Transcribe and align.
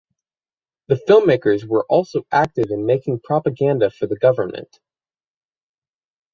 The 0.87 0.95
filmmakers 0.95 1.63
were 1.63 1.85
also 1.87 2.25
active 2.31 2.71
in 2.71 2.87
making 2.87 3.19
propaganda 3.19 3.91
for 3.91 4.07
the 4.07 4.15
government. 4.17 4.79